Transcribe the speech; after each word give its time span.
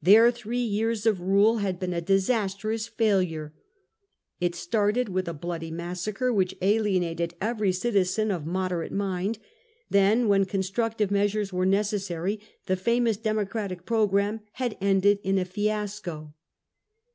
Their 0.00 0.30
three 0.30 0.62
years 0.64 1.04
of 1.04 1.20
rule 1.20 1.58
had 1.58 1.78
been 1.78 1.92
a 1.92 2.00
disastrous 2.00 2.86
failure; 2.88 3.52
it 4.40 4.54
started 4.54 5.10
with 5.10 5.28
a 5.28 5.34
bloody 5.34 5.70
massacre 5.70 6.32
which 6.32 6.56
alienated 6.62 7.34
every 7.38 7.70
citizen 7.70 8.30
of 8.30 8.46
moderate 8.46 8.92
mind. 8.92 9.38
Then, 9.90 10.26
when 10.26 10.46
constructive 10.46 11.10
measures 11.10 11.52
were 11.52 11.66
necessary, 11.66 12.40
the 12.64 12.76
famous 12.76 13.18
Democratic 13.18 13.84
programme 13.84 14.40
had 14.52 14.78
ended 14.80 15.18
in 15.22 15.36
a 15.38 15.44
fiasco. 15.44 16.32